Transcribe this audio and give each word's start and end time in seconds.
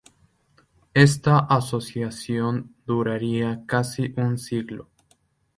Esta 0.95 1.37
asociación 1.37 2.73
duraría 2.87 3.61
casi 3.67 4.11
un 4.17 4.39
siglo. 4.39 4.89